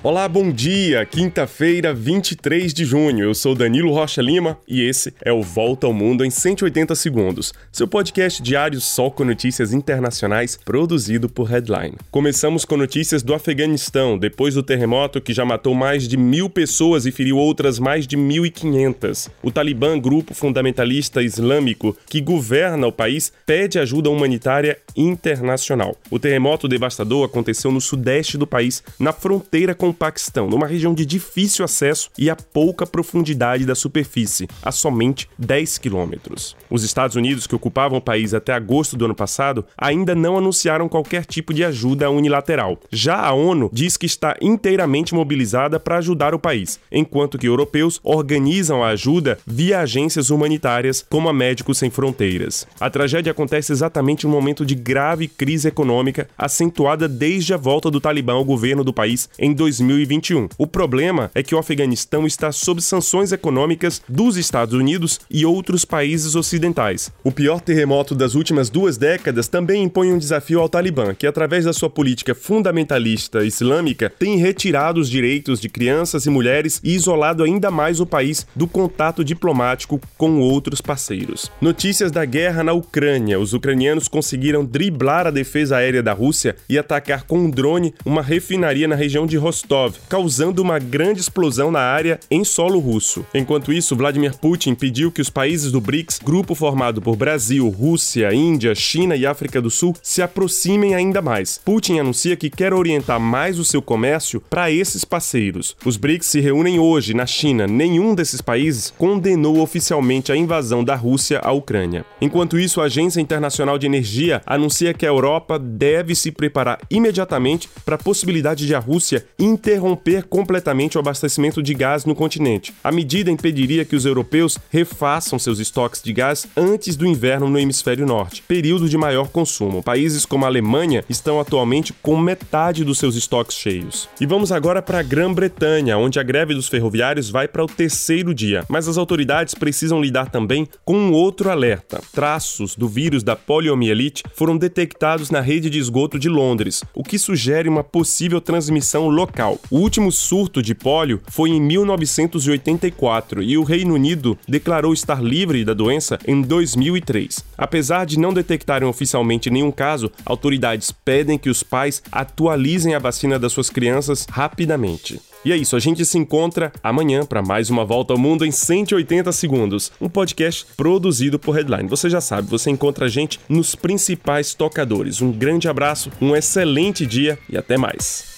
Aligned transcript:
Olá, 0.00 0.28
bom 0.28 0.52
dia! 0.52 1.04
Quinta-feira, 1.04 1.92
23 1.92 2.72
de 2.72 2.84
junho. 2.84 3.24
Eu 3.24 3.34
sou 3.34 3.52
Danilo 3.52 3.92
Rocha 3.92 4.22
Lima 4.22 4.56
e 4.66 4.80
esse 4.80 5.12
é 5.24 5.32
o 5.32 5.42
Volta 5.42 5.88
ao 5.88 5.92
Mundo 5.92 6.24
em 6.24 6.30
180 6.30 6.94
Segundos, 6.94 7.52
seu 7.72 7.88
podcast 7.88 8.40
diário 8.40 8.80
só 8.80 9.10
com 9.10 9.24
notícias 9.24 9.72
internacionais 9.72 10.56
produzido 10.56 11.28
por 11.28 11.48
Headline. 11.48 11.96
Começamos 12.12 12.64
com 12.64 12.76
notícias 12.76 13.24
do 13.24 13.34
Afeganistão, 13.34 14.16
depois 14.16 14.54
do 14.54 14.62
terremoto 14.62 15.20
que 15.20 15.34
já 15.34 15.44
matou 15.44 15.74
mais 15.74 16.06
de 16.06 16.16
mil 16.16 16.48
pessoas 16.48 17.04
e 17.04 17.10
feriu 17.10 17.36
outras 17.36 17.80
mais 17.80 18.06
de 18.06 18.16
1.500. 18.16 19.28
O 19.42 19.50
Talibã, 19.50 19.98
grupo 19.98 20.32
fundamentalista 20.32 21.24
islâmico 21.24 21.96
que 22.06 22.20
governa 22.20 22.86
o 22.86 22.92
país, 22.92 23.32
pede 23.44 23.80
ajuda 23.80 24.10
humanitária 24.10 24.78
internacional. 24.96 25.96
O 26.08 26.20
terremoto 26.20 26.68
devastador 26.68 27.24
aconteceu 27.24 27.72
no 27.72 27.80
sudeste 27.80 28.38
do 28.38 28.46
país, 28.46 28.80
na 28.96 29.12
fronteira 29.12 29.74
com 29.74 29.88
Paquistão, 29.98 30.48
numa 30.48 30.66
região 30.66 30.94
de 30.94 31.04
difícil 31.04 31.64
acesso 31.64 32.08
e 32.16 32.30
a 32.30 32.36
pouca 32.36 32.86
profundidade 32.86 33.66
da 33.66 33.74
superfície, 33.74 34.48
a 34.62 34.70
somente 34.70 35.28
10 35.36 35.78
quilômetros. 35.78 36.56
Os 36.70 36.84
Estados 36.84 37.16
Unidos, 37.16 37.48
que 37.48 37.54
ocupavam 37.54 37.98
o 37.98 38.02
país 38.02 38.32
até 38.32 38.52
agosto 38.52 38.96
do 38.96 39.06
ano 39.06 39.14
passado, 39.14 39.64
ainda 39.76 40.14
não 40.14 40.38
anunciaram 40.38 40.88
qualquer 40.88 41.24
tipo 41.24 41.52
de 41.52 41.64
ajuda 41.64 42.08
unilateral. 42.08 42.78
Já 42.92 43.16
a 43.16 43.32
ONU 43.32 43.68
diz 43.72 43.96
que 43.96 44.06
está 44.06 44.36
inteiramente 44.40 45.14
mobilizada 45.14 45.80
para 45.80 45.98
ajudar 45.98 46.32
o 46.32 46.38
país, 46.38 46.78
enquanto 46.92 47.36
que 47.36 47.48
europeus 47.48 47.98
organizam 48.04 48.84
a 48.84 48.90
ajuda 48.90 49.38
via 49.44 49.80
agências 49.80 50.30
humanitárias 50.30 51.04
como 51.10 51.28
a 51.28 51.32
Médicos 51.32 51.78
Sem 51.78 51.90
Fronteiras. 51.90 52.66
A 52.78 52.88
tragédia 52.88 53.32
acontece 53.32 53.72
exatamente 53.72 54.24
em 54.24 54.28
um 54.28 54.32
momento 54.32 54.64
de 54.64 54.76
grave 54.76 55.26
crise 55.26 55.66
econômica, 55.66 56.28
acentuada 56.38 57.08
desde 57.08 57.52
a 57.52 57.56
volta 57.56 57.90
do 57.90 58.00
Talibã 58.00 58.34
ao 58.34 58.44
governo 58.44 58.84
do 58.84 58.92
país 58.92 59.28
em 59.38 59.52
2000 59.52 59.77
2021. 59.78 60.48
O 60.56 60.66
problema 60.66 61.30
é 61.34 61.42
que 61.42 61.54
o 61.54 61.58
Afeganistão 61.58 62.26
está 62.26 62.52
sob 62.52 62.82
sanções 62.82 63.32
econômicas 63.32 64.02
dos 64.08 64.36
Estados 64.36 64.74
Unidos 64.74 65.20
e 65.30 65.44
outros 65.44 65.84
países 65.84 66.34
ocidentais. 66.34 67.12
O 67.24 67.32
pior 67.32 67.60
terremoto 67.60 68.14
das 68.14 68.34
últimas 68.34 68.70
duas 68.70 68.96
décadas 68.96 69.48
também 69.48 69.82
impõe 69.82 70.12
um 70.12 70.18
desafio 70.18 70.60
ao 70.60 70.68
Talibã, 70.68 71.14
que, 71.14 71.26
através 71.26 71.64
da 71.64 71.72
sua 71.72 71.90
política 71.90 72.34
fundamentalista 72.34 73.44
islâmica, 73.44 74.12
tem 74.18 74.36
retirado 74.36 75.00
os 75.00 75.08
direitos 75.08 75.60
de 75.60 75.68
crianças 75.68 76.26
e 76.26 76.30
mulheres 76.30 76.80
e 76.82 76.94
isolado 76.94 77.42
ainda 77.42 77.70
mais 77.70 78.00
o 78.00 78.06
país 78.06 78.46
do 78.54 78.66
contato 78.66 79.24
diplomático 79.24 80.00
com 80.16 80.40
outros 80.40 80.80
parceiros. 80.80 81.50
Notícias 81.60 82.10
da 82.10 82.24
guerra 82.24 82.62
na 82.62 82.72
Ucrânia: 82.72 83.38
os 83.38 83.52
ucranianos 83.52 84.08
conseguiram 84.08 84.64
driblar 84.64 85.26
a 85.26 85.30
defesa 85.30 85.76
aérea 85.76 86.02
da 86.02 86.12
Rússia 86.12 86.56
e 86.68 86.78
atacar 86.78 87.24
com 87.24 87.38
um 87.38 87.50
drone 87.50 87.94
uma 88.04 88.22
refinaria 88.22 88.88
na 88.88 88.94
região 88.94 89.26
de 89.26 89.36
Rostov 89.36 89.67
Rostov, 89.68 89.96
causando 90.08 90.62
uma 90.62 90.78
grande 90.78 91.20
explosão 91.20 91.70
na 91.70 91.80
área 91.80 92.18
em 92.30 92.42
solo 92.42 92.78
russo. 92.78 93.24
Enquanto 93.34 93.70
isso, 93.70 93.94
Vladimir 93.94 94.34
Putin 94.38 94.74
pediu 94.74 95.12
que 95.12 95.20
os 95.20 95.28
países 95.28 95.70
do 95.70 95.80
BRICS, 95.80 96.20
grupo 96.24 96.54
formado 96.54 97.02
por 97.02 97.16
Brasil, 97.16 97.68
Rússia, 97.68 98.32
Índia, 98.32 98.74
China 98.74 99.14
e 99.14 99.26
África 99.26 99.60
do 99.60 99.70
Sul, 99.70 99.94
se 100.02 100.22
aproximem 100.22 100.94
ainda 100.94 101.20
mais. 101.20 101.60
Putin 101.62 101.98
anuncia 101.98 102.36
que 102.36 102.48
quer 102.48 102.72
orientar 102.72 103.20
mais 103.20 103.58
o 103.58 103.64
seu 103.64 103.82
comércio 103.82 104.40
para 104.40 104.70
esses 104.70 105.04
parceiros. 105.04 105.76
Os 105.84 105.98
BRICS 105.98 106.26
se 106.26 106.40
reúnem 106.40 106.78
hoje 106.78 107.12
na 107.12 107.26
China. 107.26 107.66
Nenhum 107.66 108.14
desses 108.14 108.40
países 108.40 108.92
condenou 108.96 109.60
oficialmente 109.60 110.32
a 110.32 110.36
invasão 110.36 110.82
da 110.82 110.94
Rússia 110.94 111.40
à 111.44 111.52
Ucrânia. 111.52 112.06
Enquanto 112.20 112.58
isso, 112.58 112.80
a 112.80 112.84
Agência 112.84 113.20
Internacional 113.20 113.78
de 113.78 113.86
Energia 113.86 114.40
anuncia 114.46 114.94
que 114.94 115.04
a 115.04 115.10
Europa 115.10 115.58
deve 115.58 116.14
se 116.14 116.32
preparar 116.32 116.80
imediatamente 116.90 117.68
para 117.84 117.96
a 117.96 117.98
possibilidade 117.98 118.66
de 118.66 118.74
a 118.74 118.78
Rússia 118.78 119.26
interromper 119.58 120.24
completamente 120.24 120.96
o 120.96 121.00
abastecimento 121.00 121.60
de 121.60 121.74
gás 121.74 122.04
no 122.04 122.14
continente. 122.14 122.72
A 122.82 122.92
medida 122.92 123.30
impediria 123.30 123.84
que 123.84 123.96
os 123.96 124.06
europeus 124.06 124.56
refaçam 124.70 125.38
seus 125.38 125.58
estoques 125.58 126.00
de 126.00 126.12
gás 126.12 126.46
antes 126.56 126.94
do 126.94 127.06
inverno 127.06 127.50
no 127.50 127.58
hemisfério 127.58 128.06
norte, 128.06 128.42
período 128.46 128.88
de 128.88 128.96
maior 128.96 129.28
consumo. 129.28 129.82
Países 129.82 130.24
como 130.24 130.44
a 130.44 130.48
Alemanha 130.48 131.04
estão 131.08 131.40
atualmente 131.40 131.92
com 131.92 132.16
metade 132.16 132.84
dos 132.84 132.98
seus 132.98 133.16
estoques 133.16 133.56
cheios. 133.56 134.08
E 134.20 134.26
vamos 134.26 134.52
agora 134.52 134.80
para 134.80 135.00
a 135.00 135.02
Grã-Bretanha, 135.02 135.98
onde 135.98 136.20
a 136.20 136.22
greve 136.22 136.54
dos 136.54 136.68
ferroviários 136.68 137.28
vai 137.28 137.48
para 137.48 137.64
o 137.64 137.66
terceiro 137.66 138.32
dia. 138.32 138.64
Mas 138.68 138.86
as 138.86 138.96
autoridades 138.96 139.54
precisam 139.54 140.00
lidar 140.00 140.30
também 140.30 140.68
com 140.84 140.96
um 140.96 141.12
outro 141.12 141.50
alerta. 141.50 142.00
Traços 142.12 142.76
do 142.76 142.88
vírus 142.88 143.24
da 143.24 143.34
poliomielite 143.34 144.22
foram 144.34 144.56
detectados 144.56 145.30
na 145.30 145.40
rede 145.40 145.68
de 145.68 145.78
esgoto 145.78 146.18
de 146.18 146.28
Londres, 146.28 146.84
o 146.94 147.02
que 147.02 147.18
sugere 147.18 147.68
uma 147.68 147.82
possível 147.82 148.40
transmissão 148.40 149.08
local 149.08 149.47
local. 149.48 149.58
O 149.70 149.78
último 149.78 150.12
surto 150.12 150.62
de 150.62 150.74
pólio 150.74 151.20
foi 151.28 151.50
em 151.50 151.60
1984 151.60 153.42
e 153.42 153.56
o 153.56 153.62
Reino 153.62 153.94
Unido 153.94 154.36
declarou 154.46 154.92
estar 154.92 155.22
livre 155.22 155.64
da 155.64 155.72
doença 155.72 156.18
em 156.26 156.42
2003. 156.42 157.44
Apesar 157.56 158.04
de 158.04 158.18
não 158.18 158.32
detectarem 158.32 158.88
oficialmente 158.88 159.50
nenhum 159.50 159.70
caso, 159.70 160.10
autoridades 160.24 160.90
pedem 160.90 161.38
que 161.38 161.50
os 161.50 161.62
pais 161.62 162.02
atualizem 162.12 162.94
a 162.94 162.98
vacina 162.98 163.38
das 163.38 163.52
suas 163.52 163.70
crianças 163.70 164.26
rapidamente. 164.30 165.20
E 165.44 165.52
é 165.52 165.56
isso, 165.56 165.76
a 165.76 165.78
gente 165.78 166.04
se 166.04 166.18
encontra 166.18 166.72
amanhã 166.82 167.24
para 167.24 167.40
mais 167.40 167.70
uma 167.70 167.84
volta 167.84 168.12
ao 168.12 168.18
mundo 168.18 168.44
em 168.44 168.50
180 168.50 169.30
segundos, 169.30 169.92
um 170.00 170.08
podcast 170.08 170.66
produzido 170.76 171.38
por 171.38 171.54
Headline. 171.54 171.88
Você 171.88 172.10
já 172.10 172.20
sabe, 172.20 172.50
você 172.50 172.70
encontra 172.70 173.06
a 173.06 173.08
gente 173.08 173.38
nos 173.48 173.74
principais 173.76 174.52
tocadores. 174.52 175.22
Um 175.22 175.30
grande 175.30 175.68
abraço, 175.68 176.10
um 176.20 176.34
excelente 176.34 177.06
dia 177.06 177.38
e 177.48 177.56
até 177.56 177.76
mais. 177.76 178.37